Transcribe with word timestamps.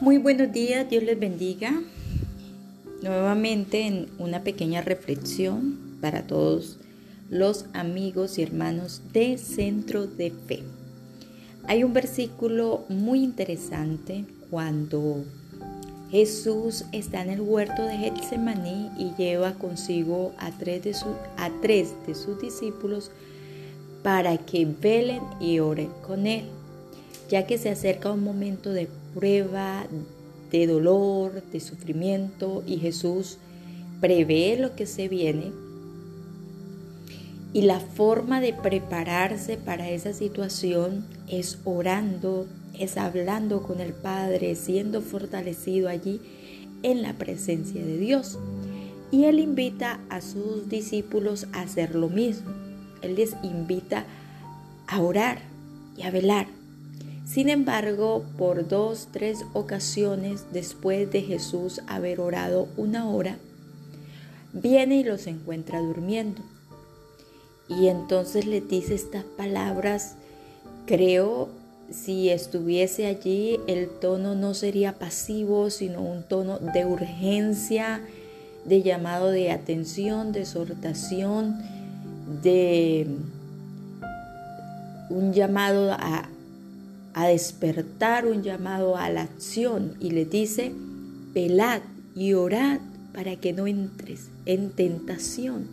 Muy 0.00 0.16
buenos 0.16 0.50
días, 0.50 0.88
Dios 0.88 1.04
les 1.04 1.20
bendiga. 1.20 1.78
Nuevamente 3.02 3.86
en 3.86 4.08
una 4.18 4.42
pequeña 4.42 4.80
reflexión 4.80 5.98
para 6.00 6.26
todos 6.26 6.78
los 7.28 7.66
amigos 7.74 8.38
y 8.38 8.42
hermanos 8.42 9.02
de 9.12 9.36
Centro 9.36 10.06
de 10.06 10.30
Fe. 10.30 10.62
Hay 11.66 11.84
un 11.84 11.92
versículo 11.92 12.86
muy 12.88 13.22
interesante 13.22 14.24
cuando 14.48 15.22
Jesús 16.10 16.86
está 16.92 17.20
en 17.20 17.28
el 17.28 17.42
huerto 17.42 17.84
de 17.84 17.98
Getsemaní 17.98 18.90
y 18.96 19.12
lleva 19.18 19.52
consigo 19.52 20.32
a 20.38 20.50
tres 20.50 20.82
de, 20.82 20.96
a 21.36 21.50
tres 21.60 21.92
de 22.06 22.14
sus 22.14 22.40
discípulos 22.40 23.10
para 24.02 24.38
que 24.38 24.64
velen 24.64 25.20
y 25.40 25.58
oren 25.58 25.90
con 26.06 26.26
él, 26.26 26.44
ya 27.28 27.46
que 27.46 27.58
se 27.58 27.68
acerca 27.68 28.10
un 28.10 28.24
momento 28.24 28.72
de 28.72 28.88
prueba, 29.14 29.86
de 30.50 30.66
dolor, 30.66 31.42
de 31.52 31.60
sufrimiento 31.60 32.62
y 32.66 32.78
Jesús 32.78 33.38
prevé 34.00 34.56
lo 34.58 34.74
que 34.74 34.86
se 34.86 35.08
viene. 35.08 35.52
Y 37.52 37.62
la 37.62 37.80
forma 37.80 38.40
de 38.40 38.52
prepararse 38.52 39.56
para 39.56 39.90
esa 39.90 40.12
situación 40.12 41.04
es 41.28 41.58
orando, 41.64 42.46
es 42.78 42.96
hablando 42.96 43.62
con 43.62 43.80
el 43.80 43.92
Padre, 43.92 44.54
siendo 44.54 45.02
fortalecido 45.02 45.88
allí 45.88 46.20
en 46.82 47.02
la 47.02 47.14
presencia 47.14 47.84
de 47.84 47.98
Dios. 47.98 48.38
Y 49.10 49.24
Él 49.24 49.40
invita 49.40 49.98
a 50.10 50.20
sus 50.20 50.68
discípulos 50.68 51.48
a 51.52 51.62
hacer 51.62 51.96
lo 51.96 52.08
mismo. 52.08 52.50
Él 53.02 53.16
les 53.16 53.34
invita 53.42 54.04
a 54.86 55.00
orar 55.00 55.40
y 55.96 56.02
a 56.02 56.10
velar. 56.10 56.59
Sin 57.30 57.48
embargo, 57.48 58.24
por 58.36 58.66
dos, 58.66 59.06
tres 59.12 59.44
ocasiones 59.52 60.46
después 60.52 61.12
de 61.12 61.22
Jesús 61.22 61.80
haber 61.86 62.18
orado 62.18 62.66
una 62.76 63.08
hora, 63.08 63.38
viene 64.52 64.96
y 64.96 65.04
los 65.04 65.28
encuentra 65.28 65.78
durmiendo. 65.78 66.42
Y 67.68 67.86
entonces 67.86 68.46
le 68.46 68.60
dice 68.60 68.96
estas 68.96 69.22
palabras, 69.22 70.16
creo 70.86 71.50
si 71.88 72.30
estuviese 72.30 73.06
allí 73.06 73.60
el 73.68 73.88
tono 73.88 74.34
no 74.34 74.52
sería 74.52 74.98
pasivo, 74.98 75.70
sino 75.70 76.02
un 76.02 76.24
tono 76.24 76.58
de 76.58 76.84
urgencia, 76.84 78.00
de 78.64 78.82
llamado 78.82 79.30
de 79.30 79.52
atención, 79.52 80.32
de 80.32 80.40
exhortación, 80.40 81.62
de 82.42 83.06
un 85.10 85.32
llamado 85.32 85.92
a 85.92 86.28
a 87.14 87.26
despertar 87.26 88.26
un 88.26 88.42
llamado 88.42 88.96
a 88.96 89.10
la 89.10 89.22
acción 89.22 89.94
y 90.00 90.10
le 90.10 90.24
dice, 90.24 90.72
velad 91.34 91.82
y 92.14 92.34
orad 92.34 92.80
para 93.12 93.36
que 93.36 93.52
no 93.52 93.66
entres 93.66 94.28
en 94.46 94.70
tentación. 94.70 95.66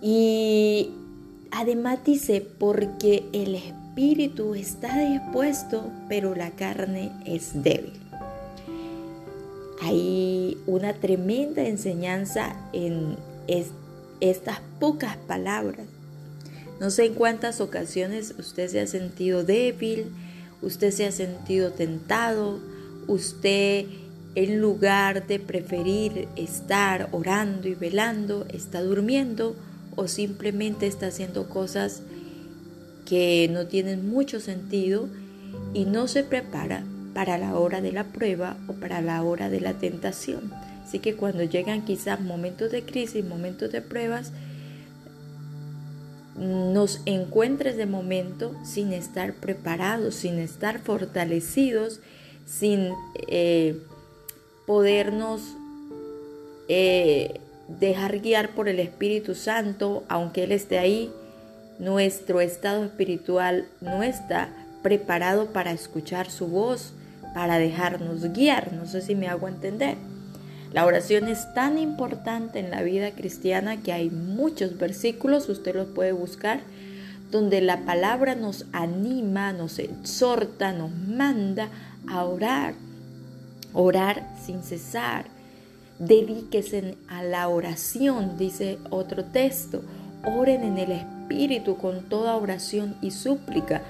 Y 0.00 0.90
además 1.50 2.00
dice, 2.04 2.40
porque 2.40 3.24
el 3.32 3.54
espíritu 3.54 4.54
está 4.54 4.98
dispuesto, 4.98 5.90
pero 6.08 6.34
la 6.34 6.50
carne 6.50 7.10
es 7.24 7.62
débil. 7.62 7.92
Hay 9.82 10.58
una 10.66 10.92
tremenda 10.94 11.62
enseñanza 11.62 12.56
en 12.72 13.16
estas 14.20 14.60
pocas 14.78 15.16
palabras 15.16 15.86
no 16.84 16.90
sé 16.90 17.06
en 17.06 17.14
cuántas 17.14 17.62
ocasiones 17.62 18.34
usted 18.38 18.68
se 18.68 18.78
ha 18.78 18.86
sentido 18.86 19.42
débil, 19.42 20.08
usted 20.60 20.90
se 20.90 21.06
ha 21.06 21.12
sentido 21.12 21.70
tentado, 21.70 22.60
usted 23.06 23.86
en 24.34 24.60
lugar 24.60 25.26
de 25.26 25.38
preferir 25.38 26.28
estar 26.36 27.08
orando 27.12 27.68
y 27.68 27.74
velando, 27.74 28.44
está 28.52 28.82
durmiendo 28.82 29.56
o 29.96 30.08
simplemente 30.08 30.86
está 30.86 31.06
haciendo 31.06 31.48
cosas 31.48 32.02
que 33.06 33.48
no 33.50 33.66
tienen 33.66 34.06
mucho 34.06 34.38
sentido 34.38 35.08
y 35.72 35.86
no 35.86 36.06
se 36.06 36.22
prepara 36.22 36.84
para 37.14 37.38
la 37.38 37.58
hora 37.58 37.80
de 37.80 37.92
la 37.92 38.04
prueba 38.04 38.58
o 38.68 38.74
para 38.74 39.00
la 39.00 39.22
hora 39.22 39.48
de 39.48 39.62
la 39.62 39.72
tentación. 39.72 40.52
Así 40.86 40.98
que 40.98 41.14
cuando 41.14 41.44
llegan 41.44 41.86
quizás 41.86 42.20
momentos 42.20 42.70
de 42.70 42.82
crisis, 42.82 43.24
momentos 43.24 43.72
de 43.72 43.80
pruebas, 43.80 44.32
nos 46.36 47.00
encuentres 47.06 47.76
de 47.76 47.86
momento 47.86 48.54
sin 48.64 48.92
estar 48.92 49.34
preparados, 49.34 50.14
sin 50.14 50.38
estar 50.38 50.80
fortalecidos, 50.80 52.00
sin 52.46 52.90
eh, 53.28 53.80
podernos 54.66 55.42
eh, 56.68 57.40
dejar 57.68 58.20
guiar 58.20 58.50
por 58.50 58.68
el 58.68 58.80
Espíritu 58.80 59.34
Santo, 59.34 60.04
aunque 60.08 60.44
Él 60.44 60.52
esté 60.52 60.78
ahí, 60.78 61.10
nuestro 61.78 62.40
estado 62.40 62.84
espiritual 62.84 63.66
no 63.80 64.02
está 64.02 64.50
preparado 64.82 65.46
para 65.46 65.72
escuchar 65.72 66.30
su 66.30 66.46
voz, 66.46 66.92
para 67.34 67.58
dejarnos 67.58 68.32
guiar. 68.32 68.72
No 68.72 68.86
sé 68.86 69.00
si 69.00 69.14
me 69.14 69.28
hago 69.28 69.48
entender. 69.48 69.96
La 70.74 70.86
oración 70.86 71.28
es 71.28 71.54
tan 71.54 71.78
importante 71.78 72.58
en 72.58 72.72
la 72.72 72.82
vida 72.82 73.12
cristiana 73.12 73.80
que 73.80 73.92
hay 73.92 74.10
muchos 74.10 74.76
versículos, 74.76 75.48
usted 75.48 75.72
los 75.72 75.86
puede 75.86 76.10
buscar, 76.10 76.62
donde 77.30 77.60
la 77.60 77.84
palabra 77.84 78.34
nos 78.34 78.66
anima, 78.72 79.52
nos 79.52 79.78
exhorta, 79.78 80.72
nos 80.72 80.90
manda 80.90 81.68
a 82.08 82.24
orar, 82.24 82.74
orar 83.72 84.28
sin 84.44 84.64
cesar. 84.64 85.26
Dedíquese 86.00 86.96
a 87.06 87.22
la 87.22 87.46
oración, 87.48 88.36
dice 88.36 88.78
otro 88.90 89.24
texto. 89.24 89.80
Oren 90.24 90.64
en 90.64 90.78
el 90.78 90.90
Espíritu 90.90 91.76
con 91.76 92.02
toda 92.08 92.34
oración 92.34 92.96
y 93.00 93.12
súplica. 93.12 93.80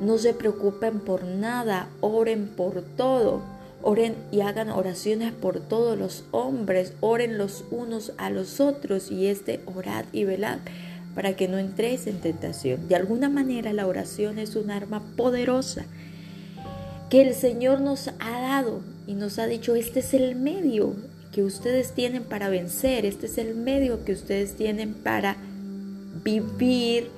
No 0.00 0.18
se 0.18 0.34
preocupen 0.34 0.98
por 0.98 1.22
nada, 1.22 1.86
oren 2.00 2.48
por 2.48 2.82
todo. 2.82 3.42
Oren 3.88 4.16
y 4.32 4.40
hagan 4.40 4.70
oraciones 4.70 5.32
por 5.32 5.60
todos 5.60 5.96
los 5.96 6.24
hombres, 6.32 6.94
oren 6.98 7.38
los 7.38 7.62
unos 7.70 8.12
a 8.18 8.30
los 8.30 8.58
otros 8.58 9.12
y 9.12 9.28
este 9.28 9.60
orad 9.64 10.06
y 10.12 10.24
velad 10.24 10.58
para 11.14 11.36
que 11.36 11.46
no 11.46 11.56
entréis 11.56 12.08
en 12.08 12.18
tentación. 12.18 12.88
De 12.88 12.96
alguna 12.96 13.28
manera 13.28 13.72
la 13.72 13.86
oración 13.86 14.40
es 14.40 14.56
un 14.56 14.72
arma 14.72 15.04
poderosa 15.16 15.84
que 17.10 17.22
el 17.22 17.32
Señor 17.32 17.80
nos 17.80 18.08
ha 18.18 18.40
dado 18.40 18.80
y 19.06 19.14
nos 19.14 19.38
ha 19.38 19.46
dicho, 19.46 19.76
este 19.76 20.00
es 20.00 20.14
el 20.14 20.34
medio 20.34 20.96
que 21.30 21.44
ustedes 21.44 21.92
tienen 21.92 22.24
para 22.24 22.48
vencer, 22.48 23.06
este 23.06 23.26
es 23.26 23.38
el 23.38 23.54
medio 23.54 24.04
que 24.04 24.14
ustedes 24.14 24.56
tienen 24.56 24.94
para 24.94 25.36
vivir 26.24 27.08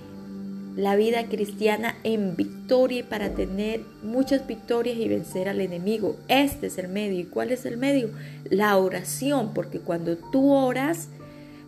la 0.77 0.97
vida 0.97 1.25
cristiana 1.31 1.97
en 2.05 2.37
victoria 2.37 2.58
y 2.91 3.03
para 3.03 3.31
tener 3.31 3.81
muchas 4.03 4.47
victorias 4.47 4.99
y 4.99 5.09
vencer 5.09 5.49
al 5.49 5.63
enemigo. 5.63 6.17
Este 6.29 6.67
es 6.67 6.77
el 6.77 6.89
medio. 6.89 7.21
¿Y 7.21 7.25
cuál 7.25 7.51
es 7.51 7.65
el 7.65 7.79
medio? 7.79 8.11
La 8.51 8.77
oración, 8.77 9.55
porque 9.55 9.81
cuando 9.81 10.19
tú 10.19 10.53
oras, 10.53 11.09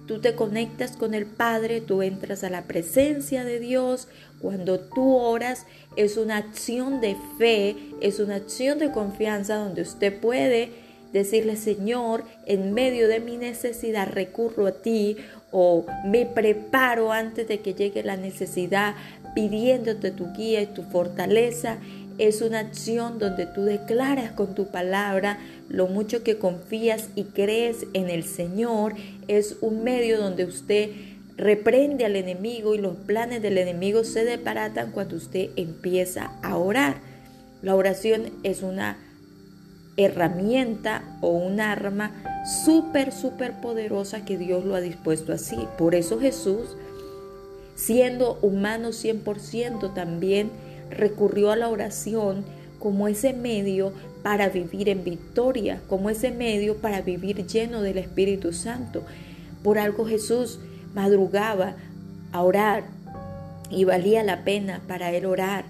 tú 0.06 0.20
te 0.20 0.34
conectas 0.34 0.98
con 0.98 1.14
el 1.14 1.24
Padre, 1.24 1.80
tú 1.80 2.02
entras 2.02 2.44
a 2.44 2.50
la 2.50 2.64
presencia 2.64 3.44
de 3.44 3.60
Dios. 3.60 4.08
Cuando 4.42 4.78
tú 4.78 5.16
oras 5.16 5.64
es 5.96 6.18
una 6.18 6.36
acción 6.36 7.00
de 7.00 7.16
fe, 7.38 7.76
es 8.02 8.20
una 8.20 8.36
acción 8.36 8.78
de 8.78 8.92
confianza 8.92 9.56
donde 9.56 9.82
usted 9.82 10.20
puede 10.20 10.70
decirle, 11.14 11.56
Señor, 11.56 12.24
en 12.46 12.74
medio 12.74 13.08
de 13.08 13.20
mi 13.20 13.38
necesidad 13.38 14.08
recurro 14.12 14.66
a 14.66 14.72
ti 14.72 15.16
o 15.50 15.84
me 16.04 16.26
preparo 16.26 17.10
antes 17.12 17.48
de 17.48 17.60
que 17.60 17.74
llegue 17.74 18.02
la 18.02 18.16
necesidad 18.16 18.94
pidiéndote 19.34 20.10
tu 20.10 20.32
guía 20.32 20.62
y 20.62 20.66
tu 20.66 20.82
fortaleza. 20.82 21.78
Es 22.18 22.42
una 22.42 22.60
acción 22.60 23.18
donde 23.18 23.46
tú 23.46 23.62
declaras 23.64 24.32
con 24.32 24.54
tu 24.54 24.66
palabra 24.66 25.38
lo 25.68 25.86
mucho 25.86 26.22
que 26.22 26.38
confías 26.38 27.08
y 27.14 27.24
crees 27.24 27.86
en 27.94 28.10
el 28.10 28.24
Señor. 28.24 28.94
Es 29.28 29.56
un 29.60 29.84
medio 29.84 30.18
donde 30.18 30.44
usted 30.44 30.90
reprende 31.36 32.04
al 32.04 32.16
enemigo 32.16 32.74
y 32.74 32.78
los 32.78 32.96
planes 32.96 33.40
del 33.40 33.56
enemigo 33.56 34.04
se 34.04 34.24
desbaratan 34.24 34.90
cuando 34.90 35.16
usted 35.16 35.50
empieza 35.56 36.32
a 36.42 36.56
orar. 36.58 36.96
La 37.62 37.74
oración 37.74 38.30
es 38.42 38.62
una 38.62 38.98
herramienta 39.96 41.02
o 41.20 41.30
un 41.30 41.60
arma 41.60 42.12
súper, 42.64 43.12
súper 43.12 43.60
poderosa 43.60 44.24
que 44.24 44.38
Dios 44.38 44.64
lo 44.64 44.74
ha 44.74 44.80
dispuesto 44.80 45.32
así. 45.32 45.56
Por 45.78 45.94
eso 45.94 46.18
Jesús, 46.18 46.76
siendo 47.80 48.38
humano 48.42 48.90
100%, 48.90 49.94
también 49.94 50.50
recurrió 50.90 51.50
a 51.50 51.56
la 51.56 51.68
oración 51.70 52.44
como 52.78 53.08
ese 53.08 53.32
medio 53.32 53.92
para 54.22 54.50
vivir 54.50 54.90
en 54.90 55.02
victoria, 55.02 55.80
como 55.88 56.10
ese 56.10 56.30
medio 56.30 56.76
para 56.76 57.00
vivir 57.00 57.46
lleno 57.46 57.80
del 57.80 57.96
Espíritu 57.96 58.52
Santo. 58.52 59.02
Por 59.62 59.78
algo 59.78 60.04
Jesús 60.04 60.58
madrugaba 60.94 61.74
a 62.32 62.42
orar 62.42 62.84
y 63.70 63.84
valía 63.84 64.22
la 64.24 64.44
pena 64.44 64.82
para 64.86 65.12
él 65.12 65.24
orar 65.24 65.64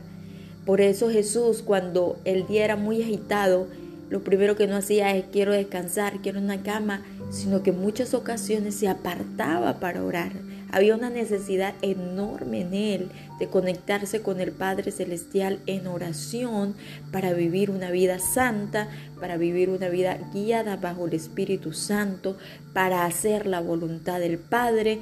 Por 0.65 0.81
eso 0.81 1.11
Jesús, 1.11 1.63
cuando 1.63 2.19
el 2.25 2.47
día 2.47 2.65
era 2.65 2.77
muy 2.77 3.03
agitado, 3.03 3.69
lo 4.09 4.25
primero 4.25 4.57
que 4.57 4.67
no 4.67 4.77
hacía 4.77 5.15
es 5.15 5.27
quiero 5.31 5.53
descansar, 5.53 6.21
quiero 6.23 6.41
una 6.41 6.63
cama, 6.63 7.03
sino 7.31 7.63
que 7.63 7.71
en 7.71 7.81
muchas 7.81 8.15
ocasiones 8.15 8.75
se 8.75 8.89
apartaba 8.89 9.79
para 9.79 10.03
orar. 10.03 10.33
Había 10.73 10.95
una 10.95 11.11
necesidad 11.11 11.75
enorme 11.83 12.61
en 12.61 12.75
él 12.75 13.09
de 13.39 13.49
conectarse 13.49 14.23
con 14.23 14.41
el 14.41 14.53
Padre 14.53 14.93
Celestial 14.93 15.59
en 15.67 15.87
oración 15.87 16.75
para 17.11 17.33
vivir 17.33 17.71
una 17.71 17.91
vida 17.91 18.19
santa, 18.19 18.89
para 19.19 19.37
vivir 19.37 19.71
una 19.71 19.89
vida 19.89 20.19
guiada 20.33 20.77
bajo 20.77 21.07
el 21.07 21.15
Espíritu 21.15 21.73
Santo, 21.73 22.37
para 22.73 23.05
hacer 23.05 23.47
la 23.47 23.61
voluntad 23.61 24.21
del 24.21 24.39
Padre, 24.39 25.01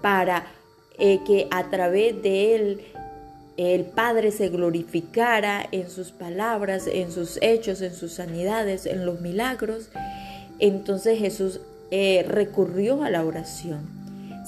para 0.00 0.46
eh, 0.98 1.20
que 1.26 1.46
a 1.50 1.68
través 1.70 2.22
de 2.22 2.54
él 2.54 2.80
el 3.56 3.84
Padre 3.84 4.30
se 4.30 4.48
glorificara 4.48 5.66
en 5.72 5.90
sus 5.90 6.10
palabras, 6.10 6.86
en 6.86 7.12
sus 7.12 7.38
hechos, 7.42 7.82
en 7.82 7.94
sus 7.94 8.14
sanidades, 8.14 8.86
en 8.86 9.04
los 9.04 9.20
milagros. 9.20 9.90
Entonces 10.58 11.18
Jesús 11.18 11.60
eh, 11.90 12.24
recurrió 12.26 13.02
a 13.02 13.10
la 13.10 13.24
oración. 13.24 14.01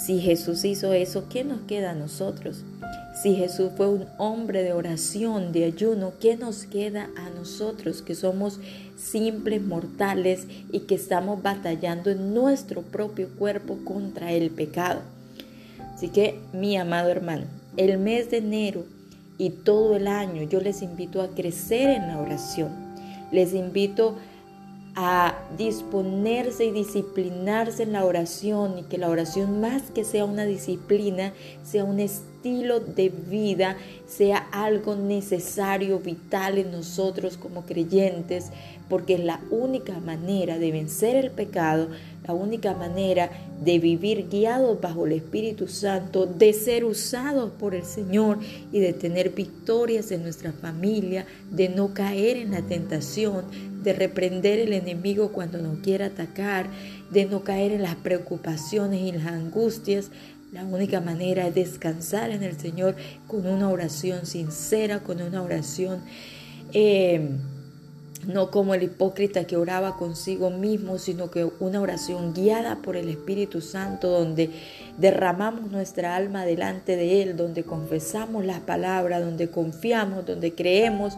Si 0.05 0.21
Jesús 0.21 0.67
hizo 0.67 0.93
eso, 0.93 1.31
¿qué 1.31 1.45
nos 1.45 1.63
queda 1.63 1.93
a 1.93 1.95
nosotros? 1.95 2.63
Si 3.23 3.37
Jesús 3.37 3.71
fue 3.75 3.89
un 3.89 4.05
hombre 4.19 4.63
de 4.63 4.75
oración, 4.75 5.51
de 5.51 5.65
ayuno, 5.65 6.13
¿qué 6.21 6.37
nos 6.37 6.65
queda 6.65 7.09
a 7.17 7.31
nosotros 7.31 8.03
que 8.03 8.15
somos 8.15 8.61
simples 8.99 9.63
mortales 9.63 10.47
y 10.71 10.81
que 10.81 10.97
estamos 10.97 11.43
batallando 11.43 12.11
en 12.11 12.35
nuestro 12.35 12.83
propio 12.83 13.31
cuerpo 13.31 13.79
contra 13.83 14.33
el 14.33 14.51
pecado? 14.51 15.01
Así 15.95 16.09
que, 16.09 16.39
mi 16.53 16.77
amado 16.77 17.09
hermano, 17.09 17.45
el 17.79 17.97
mes 17.97 18.31
de 18.31 18.39
enero 18.39 18.85
y 19.39 19.49
todo 19.49 19.97
el 19.97 20.07
año 20.07 20.43
yo 20.43 20.61
les 20.61 20.83
invito 20.83 21.23
a 21.23 21.29
crecer 21.29 21.89
en 21.89 22.09
la 22.09 22.21
oración. 22.21 22.69
Les 23.33 23.55
invito 23.55 24.17
a 24.97 25.35
disponerse 25.59 26.67
y 26.67 26.71
disciplinarse 26.71 27.83
en 27.83 27.93
la 27.93 28.05
oración 28.05 28.79
y 28.79 28.83
que 28.85 28.99
la 28.99 29.09
oración 29.09 29.61
más 29.61 29.83
que 29.91 30.05
sea 30.05 30.25
una 30.25 30.45
disciplina, 30.45 31.33
sea 31.65 31.85
un 31.85 31.99
estilo 31.99 32.79
de 32.79 33.09
vida, 33.09 33.77
sea 34.07 34.39
algo 34.53 34.95
necesario, 34.95 35.99
vital 35.99 36.59
en 36.59 36.71
nosotros 36.71 37.37
como 37.37 37.65
creyentes, 37.65 38.51
porque 38.89 39.15
es 39.15 39.21
la 39.21 39.41
única 39.51 39.99
manera 39.99 40.59
de 40.59 40.71
vencer 40.71 41.17
el 41.17 41.31
pecado, 41.31 41.89
la 42.27 42.35
única 42.35 42.75
manera 42.75 43.31
de 43.63 43.79
vivir 43.79 44.29
guiados 44.31 44.81
bajo 44.81 45.07
el 45.07 45.13
Espíritu 45.13 45.69
Santo, 45.69 46.27
de 46.27 46.53
ser 46.53 46.85
usados 46.85 47.51
por 47.59 47.75
el 47.75 47.85
Señor 47.85 48.39
y 48.73 48.79
de 48.81 48.93
tener 48.93 49.31
victorias 49.31 50.11
en 50.11 50.23
nuestra 50.23 50.53
familia, 50.53 51.27
de 51.51 51.69
no 51.69 51.95
caer 51.95 52.37
en 52.37 52.53
la 52.53 52.63
tentación, 52.63 53.45
de 53.85 53.93
reprender 53.93 54.59
el 54.59 54.73
enemigo 54.73 55.31
cuando 55.31 55.59
nos 55.59 55.79
quiera 55.79 56.07
atacar, 56.07 56.67
de 57.11 57.27
no 57.27 57.45
caer 57.45 57.71
en 57.73 57.83
las 57.83 57.95
preocupaciones 57.95 59.03
y 59.03 59.13
las 59.13 59.27
angustias. 59.27 60.11
La 60.53 60.65
única 60.65 61.01
manera 61.01 61.47
es 61.47 61.55
descansar 61.55 62.31
en 62.31 62.43
el 62.43 62.59
Señor 62.59 62.97
con 63.29 63.47
una 63.47 63.69
oración 63.69 64.27
sincera, 64.27 65.01
con 65.01 65.23
una 65.23 65.43
oración... 65.43 66.01
Eh, 66.73 67.29
no 68.27 68.51
como 68.51 68.75
el 68.75 68.83
hipócrita 68.83 69.45
que 69.45 69.57
oraba 69.57 69.97
consigo 69.97 70.51
mismo, 70.51 70.99
sino 70.99 71.31
que 71.31 71.47
una 71.61 71.81
oración 71.81 72.33
guiada 72.33 72.77
por 72.77 72.97
el 72.97 73.09
Espíritu 73.09 73.61
Santo, 73.61 74.09
donde 74.09 74.51
derramamos 74.99 75.71
nuestra 75.71 76.17
alma 76.17 76.45
delante 76.45 76.97
de 76.97 77.23
Él, 77.23 77.37
donde 77.37 77.65
confesamos 77.65 78.45
las 78.45 78.61
palabras, 78.61 79.23
donde 79.23 79.51
confiamos, 79.51 80.25
donde 80.25 80.55
creemos, 80.55 81.15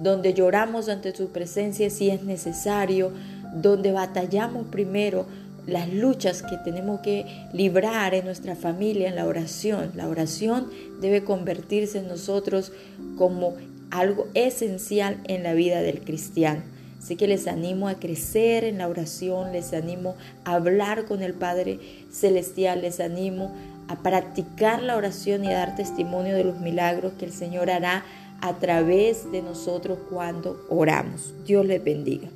donde 0.00 0.34
lloramos 0.34 0.88
ante 0.88 1.14
su 1.14 1.28
presencia 1.28 1.90
si 1.90 2.10
es 2.10 2.22
necesario, 2.22 3.12
donde 3.54 3.92
batallamos 3.92 4.66
primero 4.66 5.26
las 5.66 5.92
luchas 5.92 6.42
que 6.42 6.56
tenemos 6.56 7.00
que 7.00 7.26
librar 7.52 8.14
en 8.14 8.24
nuestra 8.24 8.56
familia 8.56 9.08
en 9.08 9.16
la 9.16 9.26
oración. 9.26 9.92
La 9.94 10.08
oración 10.08 10.68
debe 11.00 11.22
convertirse 11.22 11.98
en 11.98 12.08
nosotros 12.08 12.72
como 13.16 13.54
algo 13.90 14.26
esencial 14.34 15.18
en 15.24 15.42
la 15.42 15.52
vida 15.54 15.82
del 15.82 16.00
cristiano. 16.00 16.62
Así 16.98 17.16
que 17.16 17.26
les 17.26 17.46
animo 17.46 17.88
a 17.88 17.94
crecer 17.94 18.64
en 18.64 18.78
la 18.78 18.88
oración, 18.88 19.52
les 19.52 19.72
animo 19.72 20.16
a 20.44 20.54
hablar 20.54 21.06
con 21.06 21.22
el 21.22 21.32
Padre 21.32 21.78
Celestial, 22.10 22.82
les 22.82 23.00
animo 23.00 23.52
a 23.88 23.96
practicar 23.96 24.82
la 24.82 24.96
oración 24.96 25.44
y 25.44 25.48
a 25.48 25.56
dar 25.56 25.76
testimonio 25.76 26.36
de 26.36 26.44
los 26.44 26.60
milagros 26.60 27.14
que 27.18 27.24
el 27.24 27.32
Señor 27.32 27.70
hará 27.70 28.04
a 28.40 28.58
través 28.58 29.30
de 29.30 29.42
nosotros 29.42 29.98
cuando 30.08 30.64
oramos. 30.68 31.34
Dios 31.44 31.64
les 31.66 31.82
bendiga. 31.82 32.28